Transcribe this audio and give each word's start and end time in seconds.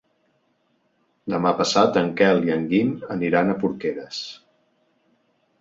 Demà 1.33 1.51
passat 1.59 1.99
en 2.03 2.09
Quel 2.21 2.41
i 2.49 2.55
en 2.57 2.65
Guim 2.73 2.97
aniran 3.17 3.53
a 3.55 3.59
Porqueres. 3.65 4.23